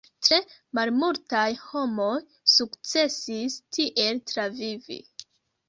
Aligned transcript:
Tre 0.27 0.37
malmultaj 0.79 1.43
homoj 1.65 2.09
sukcesis 2.55 3.61
tiel 3.79 4.21
travivi. 4.33 5.03